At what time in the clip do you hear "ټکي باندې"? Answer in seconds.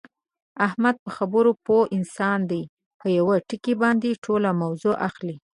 3.47-4.19